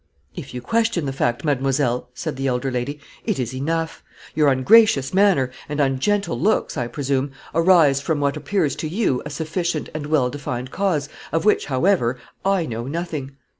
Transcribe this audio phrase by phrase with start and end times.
[0.35, 4.03] "If you question the fact, mademoiselle," said the elder lady, "it is enough.
[4.33, 9.29] Your ungracious manner and ungentle looks, I presume, arise from what appears to you a
[9.29, 13.35] sufficient and well defined cause, of which, however, I know nothing."